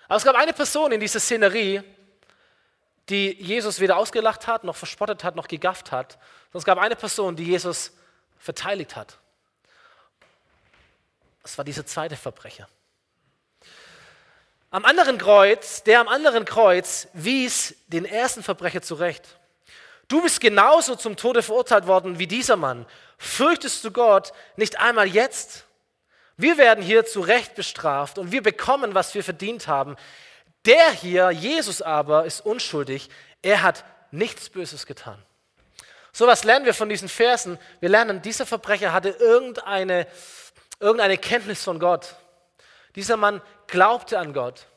[0.09, 1.81] Aber es gab eine Person in dieser Szenerie,
[3.07, 6.19] die Jesus weder ausgelacht hat, noch verspottet hat, noch gegafft hat.
[6.51, 7.93] Sondern es gab eine Person, die Jesus
[8.37, 9.17] verteidigt hat.
[11.41, 12.67] Das war dieser zweite Verbrecher.
[14.73, 19.37] Am anderen Kreuz, der am anderen Kreuz wies den ersten Verbrecher zurecht.
[20.07, 22.85] Du bist genauso zum Tode verurteilt worden wie dieser Mann.
[23.17, 25.65] Fürchtest du Gott nicht einmal jetzt?
[26.37, 29.97] Wir werden hier zu Recht bestraft und wir bekommen, was wir verdient haben.
[30.65, 33.09] Der hier, Jesus aber, ist unschuldig.
[33.41, 35.21] Er hat nichts Böses getan.
[36.13, 37.59] So was lernen wir von diesen Versen.
[37.81, 40.07] Wir lernen, dieser Verbrecher hatte irgendeine,
[40.79, 42.15] irgendeine Kenntnis von Gott.
[42.95, 44.67] Dieser Mann glaubte an Gott.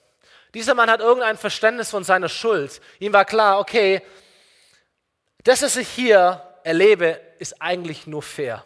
[0.55, 2.81] Dieser Mann hat irgendein Verständnis von seiner Schuld.
[3.01, 4.01] Ihm war klar, okay,
[5.43, 8.65] das, was ich hier erlebe, ist eigentlich nur fair.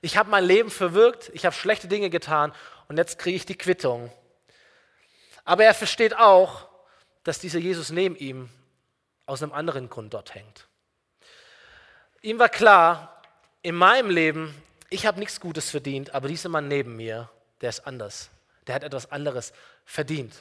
[0.00, 2.52] Ich habe mein Leben verwirkt, ich habe schlechte Dinge getan
[2.88, 4.10] und jetzt kriege ich die Quittung.
[5.44, 6.68] Aber er versteht auch,
[7.22, 8.48] dass dieser Jesus neben ihm
[9.26, 10.66] aus einem anderen Grund dort hängt.
[12.20, 13.22] Ihm war klar,
[13.62, 14.54] in meinem Leben,
[14.90, 18.30] ich habe nichts Gutes verdient, aber dieser Mann neben mir, der ist anders.
[18.66, 19.52] Der hat etwas anderes
[19.84, 20.34] verdient.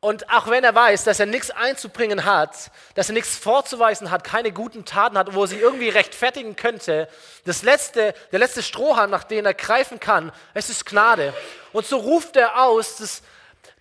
[0.00, 4.24] Und auch wenn er weiß, dass er nichts einzubringen hat, dass er nichts vorzuweisen hat,
[4.24, 7.06] keine guten Taten hat, wo er sich irgendwie rechtfertigen könnte,
[7.44, 11.34] das letzte, der letzte Strohhalm, nach dem er greifen kann, es ist Gnade.
[11.72, 13.22] Und so ruft er aus, das,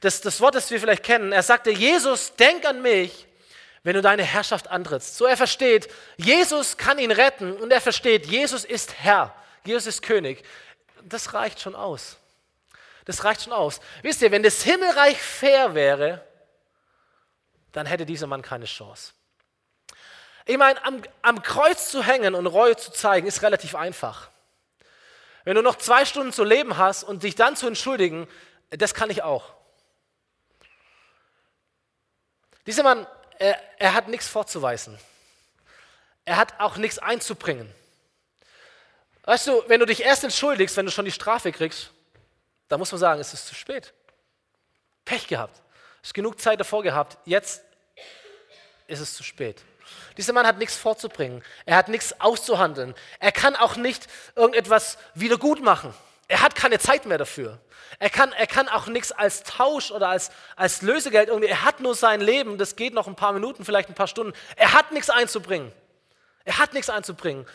[0.01, 3.25] das, das Wort, das wir vielleicht kennen, er sagte, Jesus, denk an mich,
[3.83, 5.15] wenn du deine Herrschaft antrittst.
[5.15, 10.01] So er versteht, Jesus kann ihn retten und er versteht, Jesus ist Herr, Jesus ist
[10.01, 10.43] König.
[11.01, 12.17] Das reicht schon aus.
[13.09, 13.81] Das reicht schon aus.
[14.03, 16.23] Wisst ihr, wenn das Himmelreich fair wäre,
[17.71, 19.13] dann hätte dieser Mann keine Chance.
[20.45, 24.29] Ich meine, am, am Kreuz zu hängen und Reue zu zeigen, ist relativ einfach.
[25.43, 28.27] Wenn du noch zwei Stunden zu leben hast und dich dann zu entschuldigen,
[28.69, 29.55] das kann ich auch.
[32.67, 33.07] Dieser Mann,
[33.39, 34.99] er, er hat nichts vorzuweisen.
[36.25, 37.73] Er hat auch nichts einzubringen.
[39.23, 41.89] Weißt du, wenn du dich erst entschuldigst, wenn du schon die Strafe kriegst,
[42.69, 43.93] da muss man sagen, es ist zu spät.
[45.03, 45.61] Pech gehabt.
[46.01, 47.17] Es ist genug Zeit davor gehabt.
[47.25, 47.63] Jetzt
[48.87, 49.61] ist es zu spät.
[50.17, 51.43] Dieser Mann hat nichts vorzubringen.
[51.65, 52.93] Er hat nichts auszuhandeln.
[53.19, 55.93] Er kann auch nicht irgendetwas wieder gut machen.
[56.27, 57.59] Er hat keine Zeit mehr dafür.
[57.97, 61.49] Er kann, er kann auch nichts als Tausch oder als, als Lösegeld irgendwie.
[61.49, 62.59] Er hat nur sein Leben.
[62.59, 64.33] Das geht noch ein paar Minuten, vielleicht ein paar Stunden.
[64.55, 65.71] Er hat nichts einzubringen.
[66.45, 67.47] Er hat nichts einzubringen.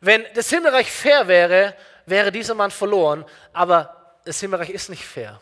[0.00, 1.74] Wenn das Himmelreich fair wäre,
[2.06, 5.40] wäre dieser Mann verloren, aber das Himmelreich ist nicht fair.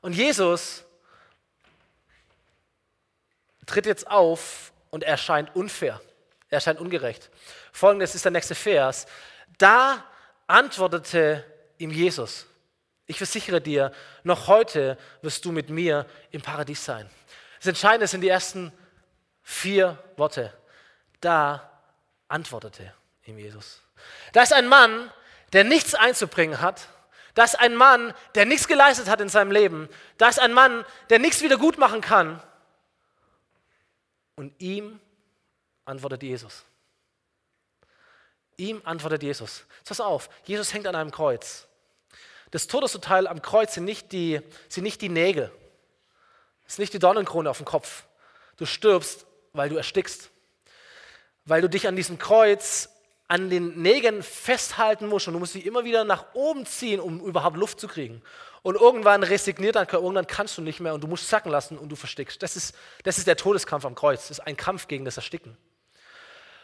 [0.00, 0.84] Und Jesus
[3.66, 6.00] tritt jetzt auf und erscheint unfair.
[6.48, 7.30] Er erscheint ungerecht.
[7.72, 9.06] Folgendes ist der nächste Vers.
[9.58, 10.04] Da
[10.46, 11.44] antwortete
[11.78, 12.46] ihm Jesus.
[13.06, 13.92] Ich versichere dir,
[14.22, 17.10] noch heute wirst du mit mir im Paradies sein.
[17.58, 18.72] Das Entscheidende sind die ersten
[19.42, 20.52] vier Worte.
[21.20, 21.68] Da
[22.28, 23.82] antwortete ihm Jesus.
[24.32, 25.10] Da ist ein Mann,
[25.52, 26.88] der nichts einzubringen hat.
[27.34, 29.88] Da ist ein Mann, der nichts geleistet hat in seinem Leben.
[30.18, 32.42] Da ist ein Mann, der nichts wieder gut machen kann.
[34.36, 35.00] Und ihm
[35.84, 36.64] antwortet Jesus.
[38.56, 39.64] Ihm antwortet Jesus.
[39.84, 41.66] Pass auf, Jesus hängt an einem Kreuz.
[42.50, 45.50] Das Todesurteil am Kreuz sind nicht die, sind nicht die Nägel.
[46.66, 48.04] Es ist nicht die Dornenkrone auf dem Kopf.
[48.56, 50.30] Du stirbst, weil du erstickst.
[51.44, 52.90] Weil du dich an diesem Kreuz
[53.32, 57.18] an den Nägeln festhalten musst und du musst dich immer wieder nach oben ziehen, um
[57.24, 58.20] überhaupt Luft zu kriegen.
[58.60, 61.78] Und irgendwann resigniert dein Körper, irgendwann kannst du nicht mehr und du musst sacken lassen
[61.78, 62.42] und du verstickst.
[62.42, 64.28] Das ist, das ist der Todeskampf am Kreuz.
[64.28, 65.56] Das ist ein Kampf gegen das Ersticken.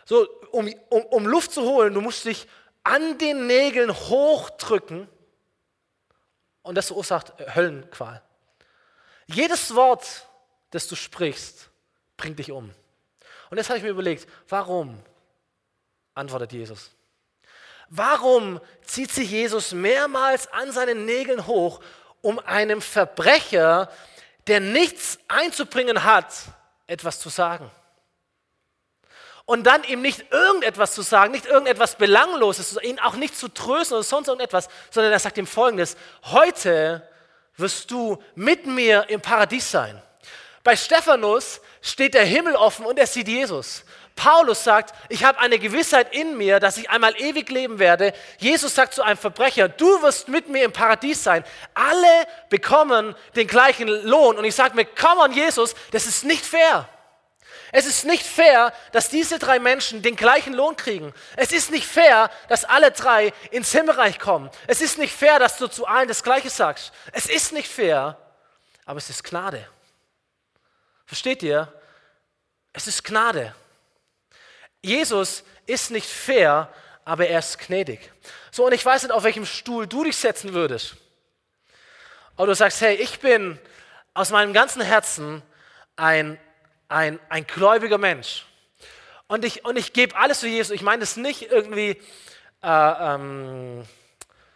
[0.04, 2.46] So, um, um, um Luft zu holen, du musst dich
[2.84, 5.08] an den Nägeln hochdrücken
[6.60, 8.20] und das verursacht Höllenqual.
[9.26, 10.28] Jedes Wort,
[10.68, 11.70] das du sprichst,
[12.18, 12.74] bringt dich um.
[13.48, 15.02] Und jetzt habe ich mir überlegt, warum
[16.18, 16.90] antwortet Jesus.
[17.88, 21.80] Warum zieht sich Jesus mehrmals an seinen Nägeln hoch,
[22.20, 23.90] um einem Verbrecher,
[24.46, 26.34] der nichts einzubringen hat,
[26.86, 27.70] etwas zu sagen?
[29.46, 33.96] Und dann ihm nicht irgendetwas zu sagen, nicht irgendetwas Belangloses, ihn auch nicht zu trösten
[33.96, 37.08] oder sonst irgendetwas, sondern er sagt ihm folgendes: Heute
[37.56, 40.02] wirst du mit mir im Paradies sein.
[40.62, 43.84] Bei Stephanus steht der Himmel offen und er sieht Jesus.
[44.18, 48.12] Paulus sagt, ich habe eine Gewissheit in mir, dass ich einmal ewig leben werde.
[48.38, 51.44] Jesus sagt zu einem Verbrecher, du wirst mit mir im Paradies sein.
[51.72, 54.36] Alle bekommen den gleichen Lohn.
[54.36, 56.88] Und ich sage mir, komm on Jesus, das ist nicht fair.
[57.70, 61.14] Es ist nicht fair, dass diese drei Menschen den gleichen Lohn kriegen.
[61.36, 64.50] Es ist nicht fair, dass alle drei ins Himmelreich kommen.
[64.66, 66.92] Es ist nicht fair, dass du zu allen das Gleiche sagst.
[67.12, 68.18] Es ist nicht fair,
[68.84, 69.64] aber es ist Gnade.
[71.06, 71.72] Versteht ihr?
[72.72, 73.54] Es ist Gnade.
[74.82, 76.72] Jesus ist nicht fair,
[77.04, 78.12] aber er ist gnädig.
[78.50, 80.96] So, und ich weiß nicht, auf welchem Stuhl du dich setzen würdest.
[82.36, 83.58] Aber du sagst, hey, ich bin
[84.14, 85.42] aus meinem ganzen Herzen
[85.96, 86.38] ein,
[86.88, 88.46] ein, ein gläubiger Mensch.
[89.26, 90.74] Und ich, und ich gebe alles für Jesus.
[90.74, 92.00] Ich meine das nicht irgendwie
[92.62, 93.84] äh, ähm,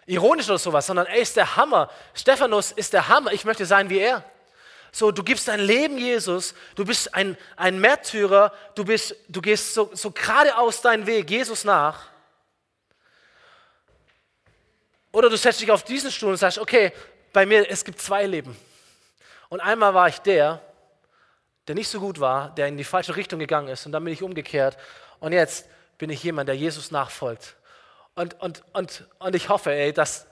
[0.06, 1.90] ironisch oder sowas, sondern er ist der Hammer.
[2.14, 3.32] Stephanus ist der Hammer.
[3.32, 4.24] Ich möchte sein wie er.
[4.94, 9.72] So, du gibst dein Leben Jesus, du bist ein, ein Märtyrer, du, bist, du gehst
[9.72, 12.08] so, so geradeaus deinen Weg Jesus nach.
[15.10, 16.92] Oder du setzt dich auf diesen Stuhl und sagst, okay,
[17.32, 18.54] bei mir, es gibt zwei Leben.
[19.48, 20.60] Und einmal war ich der,
[21.68, 24.12] der nicht so gut war, der in die falsche Richtung gegangen ist und dann bin
[24.12, 24.76] ich umgekehrt.
[25.20, 27.56] Und jetzt bin ich jemand, der Jesus nachfolgt.
[28.14, 30.26] Und, und, und, und ich hoffe, ey, dass,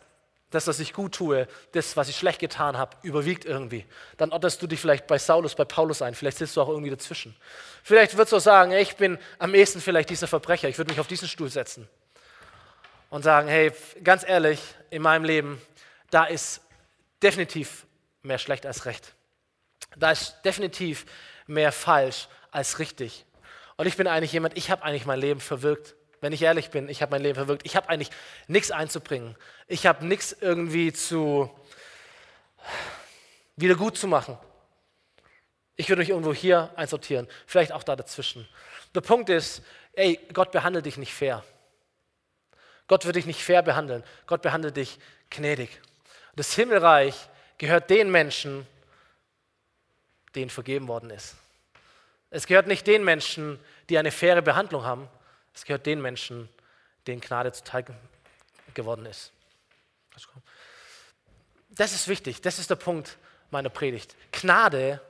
[0.51, 3.87] das, was ich gut tue, das, was ich schlecht getan habe, überwiegt irgendwie.
[4.17, 6.15] Dann ordnest du dich vielleicht bei Saulus, bei Paulus ein.
[6.15, 7.37] Vielleicht sitzt du auch irgendwie dazwischen.
[7.85, 10.69] Vielleicht würdest du auch sagen, ich bin am ehesten vielleicht dieser Verbrecher.
[10.69, 11.89] Ich würde mich auf diesen Stuhl setzen
[13.11, 14.61] und sagen, hey, ganz ehrlich,
[14.91, 15.61] in meinem Leben,
[16.11, 16.61] da ist
[17.23, 17.87] definitiv
[18.23, 19.15] mehr schlecht als recht.
[19.97, 21.07] Da ist definitiv
[21.47, 23.25] mehr falsch als richtig.
[23.77, 26.89] Und ich bin eigentlich jemand, ich habe eigentlich mein Leben verwirkt wenn ich ehrlich bin,
[26.89, 27.65] ich habe mein Leben verwirkt.
[27.65, 28.11] Ich habe eigentlich
[28.47, 29.37] nichts einzubringen.
[29.69, 31.51] Ich habe nichts irgendwie zu
[33.57, 34.39] wieder gut zu machen.
[35.77, 38.47] Ich würde mich irgendwo hier einsortieren, vielleicht auch da dazwischen.
[38.95, 41.45] Der Punkt ist, ey, Gott behandelt dich nicht fair.
[42.87, 44.03] Gott wird dich nicht fair behandeln.
[44.27, 44.99] Gott behandelt dich
[45.31, 45.81] gnädig.
[46.37, 47.15] Das Himmelreich
[47.57, 48.67] gehört den Menschen,
[50.35, 51.37] denen vergeben worden ist.
[52.31, 55.09] Es gehört nicht den Menschen, die eine faire Behandlung haben.
[55.55, 56.49] Es gehört den Menschen,
[57.07, 57.85] denen Gnade zuteil
[58.75, 59.33] geworden ist.
[61.71, 63.17] Das ist wichtig, das ist der Punkt
[63.51, 64.17] meiner Predigt.
[64.33, 65.01] Gnade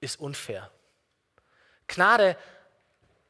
[0.00, 0.70] ist unfair.
[1.86, 2.36] Gnade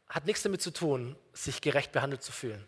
[0.08, 2.66] hat nichts damit zu tun, sich gerecht behandelt zu fühlen,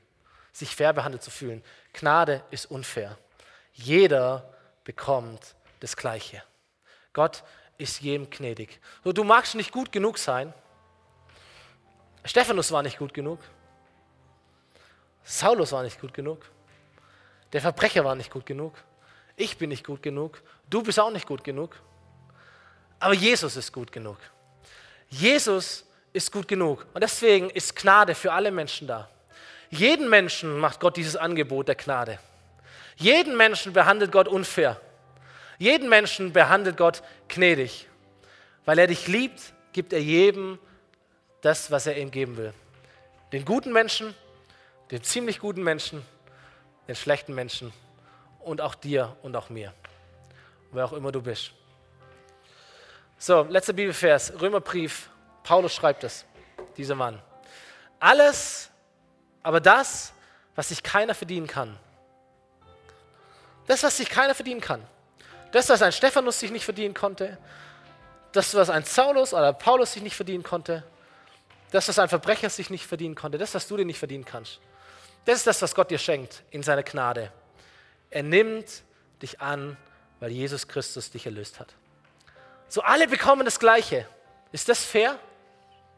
[0.53, 1.63] sich fair behandelt zu fühlen.
[1.93, 3.19] Gnade ist unfair.
[3.73, 6.43] Jeder bekommt das Gleiche.
[7.13, 7.45] Gott
[7.79, 8.81] ist jedem gnädig.
[9.05, 10.53] Du magst nicht gut genug sein.
[12.25, 13.41] Stephanus war nicht gut genug.
[15.25, 16.45] Saulus war nicht gut genug.
[17.53, 18.75] Der Verbrecher war nicht gut genug.
[19.37, 20.43] Ich bin nicht gut genug.
[20.69, 21.75] Du bist auch nicht gut genug.
[23.01, 24.19] Aber Jesus ist gut genug.
[25.09, 26.87] Jesus ist gut genug.
[26.95, 29.09] Und deswegen ist Gnade für alle Menschen da.
[29.71, 32.19] Jeden Menschen macht Gott dieses Angebot der Gnade.
[32.97, 34.81] Jeden Menschen behandelt Gott unfair.
[35.59, 37.89] Jeden Menschen behandelt Gott gnädig.
[38.65, 40.59] Weil er dich liebt, gibt er jedem
[41.41, 42.55] das, was er ihm geben will.
[43.33, 44.15] Den guten Menschen,
[44.94, 46.07] den ziemlich guten Menschen,
[46.87, 47.72] den schlechten Menschen
[48.38, 49.74] und auch dir und auch mir.
[50.70, 51.50] Wer auch immer du bist.
[53.18, 55.09] So, letzter Bibelvers, Römerbrief.
[55.42, 56.24] Paulus schreibt es,
[56.76, 57.20] dieser Mann.
[57.98, 58.70] Alles,
[59.42, 60.12] aber das,
[60.54, 61.76] was sich keiner verdienen kann.
[63.66, 64.87] Das, was sich keiner verdienen kann.
[65.50, 67.37] Das, was ein Stephanus sich nicht verdienen konnte.
[68.30, 70.85] Das, was ein Saulus oder Paulus sich nicht verdienen konnte.
[71.72, 73.38] Das, was ein Verbrecher sich nicht verdienen konnte.
[73.38, 74.61] Das, was du dir nicht verdienen kannst.
[75.25, 77.33] Das ist das, was Gott dir schenkt in seiner Gnade.
[78.11, 78.83] Er nimmt
[79.23, 79.77] dich an,
[80.21, 81.75] weil Jesus Christus dich erlöst hat.
[82.69, 84.07] So alle bekommen das Gleiche.
[84.53, 85.19] Ist das fair?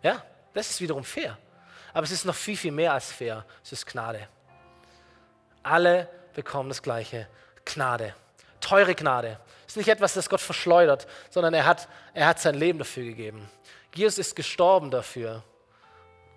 [0.03, 1.39] Ja, das ist wiederum fair.
[1.93, 3.45] Aber es ist noch viel, viel mehr als fair.
[3.65, 4.29] Es ist Gnade.
[5.62, 7.29] Alle bekommen das Gleiche.
[7.65, 8.15] Gnade.
[8.61, 9.39] Teure Gnade.
[9.67, 13.05] Es ist nicht etwas, das Gott verschleudert, sondern er hat, er hat sein Leben dafür
[13.05, 13.49] gegeben.
[13.95, 15.43] Jesus ist gestorben dafür,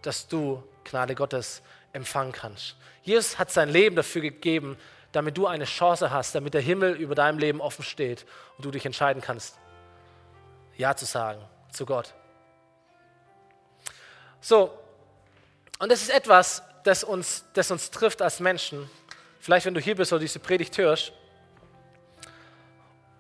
[0.02, 1.62] dass du Gnade Gottes
[1.94, 2.76] empfangen kannst.
[3.04, 4.78] Jesus hat sein Leben dafür gegeben,
[5.12, 8.26] damit du eine Chance hast, damit der Himmel über deinem Leben offen steht
[8.58, 9.58] und du dich entscheiden kannst,
[10.78, 12.14] Ja zu sagen zu Gott.
[14.42, 14.78] So,
[15.80, 18.90] und das ist etwas, das uns, das uns trifft als Menschen.
[19.40, 21.14] Vielleicht, wenn du hier bist oder diese Predigt hörst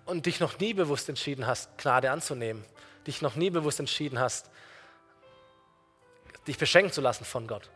[0.05, 2.63] und dich noch nie bewusst entschieden hast, Gnade anzunehmen,
[3.07, 4.49] dich noch nie bewusst entschieden hast,
[6.47, 7.69] dich beschenken zu lassen von Gott.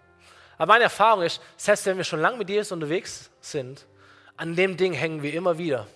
[0.57, 3.85] Aber meine Erfahrung ist, selbst wenn wir schon lange mit Jesus unterwegs sind,
[4.37, 5.87] an dem Ding hängen wir immer wieder.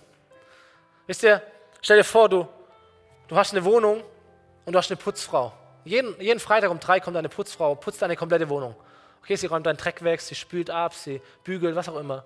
[1.06, 1.42] Wisst ihr,
[1.80, 2.48] stell dir vor, du,
[3.28, 4.02] du hast eine Wohnung
[4.64, 5.52] und du hast eine Putzfrau.
[5.84, 8.74] Jeden, jeden Freitag um drei kommt eine Putzfrau, putzt deine komplette Wohnung.
[9.22, 12.24] Okay, sie räumt deinen Dreck weg, sie spült ab, sie bügelt, was auch immer.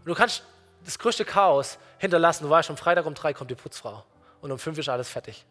[0.00, 0.44] Und du kannst
[0.84, 2.44] das größte Chaos hinterlassen.
[2.44, 4.04] Du weißt, um Freitag um drei kommt die Putzfrau
[4.40, 5.44] und um fünf ist alles fertig.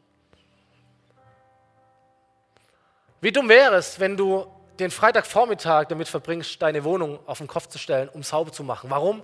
[3.22, 4.48] Wie dumm wäre es, wenn du
[4.80, 8.90] den Freitagvormittag damit verbringst, deine Wohnung auf den Kopf zu stellen, um sauber zu machen.
[8.90, 9.22] Warum?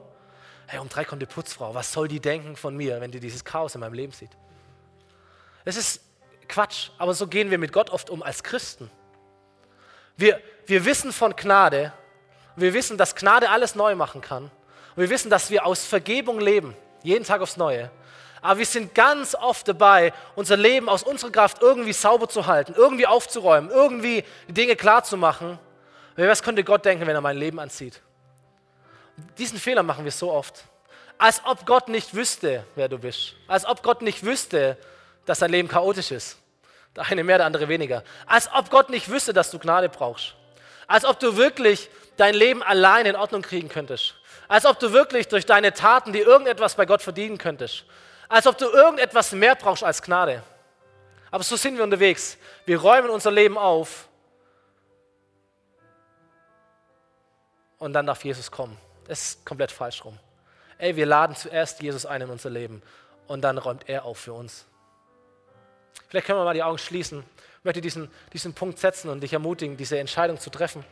[0.67, 1.73] Hey, um drei kommt die Putzfrau.
[1.73, 4.31] Was soll die denken von mir, wenn die dieses Chaos in meinem Leben sieht?
[5.63, 6.01] Es ist
[6.47, 8.89] Quatsch, aber so gehen wir mit Gott oft um als Christen.
[10.15, 11.93] Wir, wir wissen von Gnade,
[12.55, 14.49] wir wissen, dass Gnade alles neu machen kann.
[14.95, 17.91] Wir wissen, dass wir aus Vergebung leben, jeden Tag aufs Neue.
[18.47, 22.75] Aber wir sind ganz oft dabei, unser Leben aus unserer Kraft irgendwie sauber zu halten,
[22.77, 25.59] irgendwie aufzuräumen, irgendwie die Dinge klar zu machen.
[26.15, 28.01] Was könnte Gott denken, wenn er mein Leben anzieht?
[29.37, 30.63] Diesen Fehler machen wir so oft.
[31.17, 33.33] Als ob Gott nicht wüsste, wer du bist.
[33.49, 34.77] Als ob Gott nicht wüsste,
[35.25, 36.37] dass dein Leben chaotisch ist.
[36.95, 38.01] Der eine mehr, der andere weniger.
[38.27, 40.35] Als ob Gott nicht wüsste, dass du Gnade brauchst.
[40.87, 44.13] Als ob du wirklich dein Leben allein in Ordnung kriegen könntest.
[44.47, 47.83] Als ob du wirklich durch deine Taten, die irgendetwas bei Gott verdienen könntest.
[48.29, 50.43] Als ob du irgendetwas mehr brauchst als Gnade.
[51.31, 52.37] Aber so sind wir unterwegs.
[52.65, 54.07] Wir räumen unser Leben auf.
[57.77, 58.77] Und dann darf Jesus kommen.
[59.07, 60.17] Das ist komplett falsch rum.
[60.77, 62.81] Ey, wir laden zuerst Jesus ein in unser Leben
[63.27, 64.65] und dann räumt er auf für uns.
[66.07, 67.23] Vielleicht können wir mal die Augen schließen.
[67.59, 70.85] Ich möchte diesen, diesen Punkt setzen und dich ermutigen, diese Entscheidung zu treffen.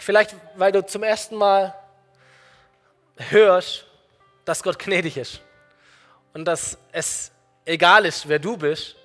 [0.00, 1.74] Vielleicht, weil du zum ersten Mal
[3.16, 3.87] hörst,
[4.48, 5.42] dass Gott gnädig ist
[6.32, 7.32] und dass es
[7.66, 8.96] egal ist, wer du bist,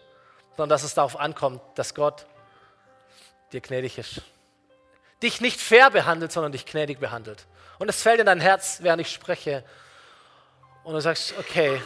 [0.56, 2.26] sondern dass es darauf ankommt, dass Gott
[3.52, 4.22] dir gnädig ist.
[5.22, 7.46] Dich nicht fair behandelt, sondern dich gnädig behandelt.
[7.78, 9.66] Und es fällt in dein Herz, während ich spreche.
[10.86, 11.82] Und du sagst, okay,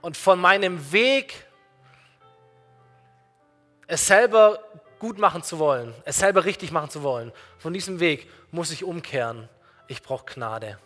[0.00, 1.46] und von meinem Weg,
[3.88, 4.58] es selber
[4.98, 8.84] gut machen zu wollen, es selber richtig machen zu wollen, von diesem Weg muss ich
[8.84, 9.50] umkehren.
[9.86, 10.78] Ich brauche Gnade.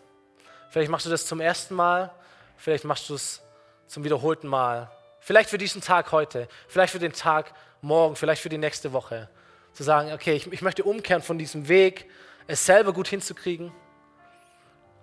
[0.70, 2.12] Vielleicht machst du das zum ersten Mal,
[2.56, 3.42] vielleicht machst du es
[3.86, 4.90] zum wiederholten Mal.
[5.20, 9.28] Vielleicht für diesen Tag heute, vielleicht für den Tag morgen, vielleicht für die nächste Woche.
[9.72, 12.08] Zu sagen, okay, ich, ich möchte umkehren von diesem Weg,
[12.46, 13.72] es selber gut hinzukriegen.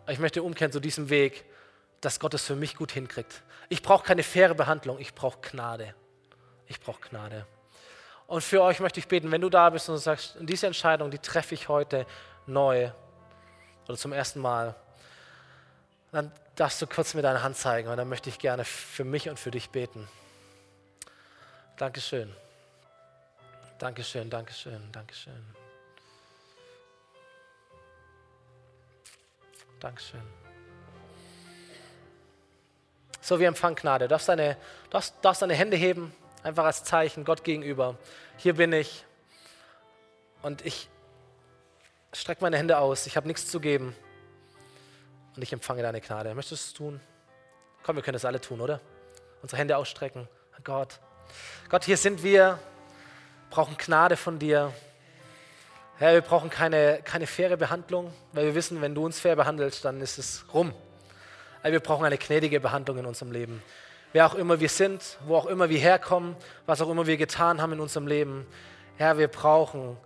[0.07, 1.45] Ich möchte umkehren zu diesem Weg,
[2.01, 3.43] dass Gott es für mich gut hinkriegt.
[3.69, 5.95] Ich brauche keine faire Behandlung, ich brauche Gnade.
[6.67, 7.45] Ich brauche Gnade.
[8.27, 11.19] Und für euch möchte ich beten, wenn du da bist und sagst, diese Entscheidung, die
[11.19, 12.05] treffe ich heute
[12.45, 12.89] neu
[13.87, 14.75] oder zum ersten Mal,
[16.13, 19.29] dann darfst du kurz mir deine Hand zeigen und dann möchte ich gerne für mich
[19.29, 20.07] und für dich beten.
[21.77, 22.33] Dankeschön.
[23.79, 25.43] Dankeschön, Dankeschön, Dankeschön.
[29.79, 30.21] Dankeschön.
[33.19, 34.05] So, wir empfangen Gnade.
[34.05, 34.55] Du darfst deine,
[34.91, 37.97] darfst, darfst deine Hände heben, einfach als Zeichen Gott gegenüber.
[38.37, 39.03] Hier bin ich
[40.43, 40.89] und ich,
[42.13, 43.95] streck meine Hände aus, ich habe nichts zu geben
[45.35, 46.33] und ich empfange deine Gnade.
[46.35, 46.99] Möchtest du es tun?
[47.83, 48.79] Komm, wir können das alle tun, oder?
[49.41, 50.27] Unsere Hände ausstrecken.
[50.63, 50.99] Gott,
[51.69, 52.59] Gott, hier sind wir,
[53.49, 54.71] brauchen Gnade von dir.
[55.97, 59.83] Herr, wir brauchen keine, keine faire Behandlung, weil wir wissen, wenn du uns fair behandelst,
[59.83, 60.73] dann ist es rum.
[61.61, 63.61] Aber wir brauchen eine gnädige Behandlung in unserem Leben.
[64.11, 67.61] Wer auch immer wir sind, wo auch immer wir herkommen, was auch immer wir getan
[67.61, 68.45] haben in unserem Leben,
[68.97, 69.97] Herr, wir brauchen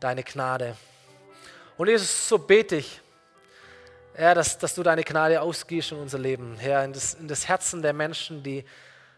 [0.00, 0.76] deine Gnade.
[1.76, 3.00] Und Jesus, so bete ich,
[4.16, 7.48] Herr, dass, dass du deine Gnade ausgehst in unser Leben, Herr, in das, in das
[7.48, 8.64] Herzen der Menschen, die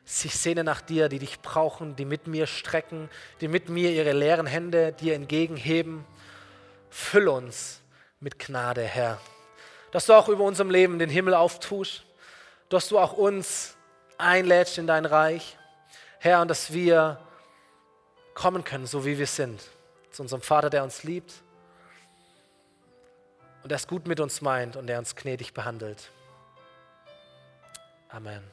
[0.06, 3.10] sich sehnen nach dir, die dich brauchen, die mit mir strecken,
[3.42, 6.06] die mit mir ihre leeren Hände dir entgegenheben.
[6.88, 7.82] Füll uns
[8.20, 9.20] mit Gnade, Herr.
[9.90, 12.04] Dass du auch über unserem Leben den Himmel auftust,
[12.70, 13.76] dass du auch uns
[14.16, 15.58] einlädst in dein Reich,
[16.20, 17.20] Herr, und dass wir
[18.32, 19.60] kommen können, so wie wir sind,
[20.10, 21.34] zu unserem Vater, der uns liebt
[23.66, 26.12] und es gut mit uns meint und der uns gnädig behandelt.
[28.08, 28.44] Amen.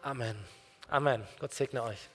[0.00, 0.42] Amen.
[0.88, 1.28] Amen.
[1.38, 2.08] Gott segne euch.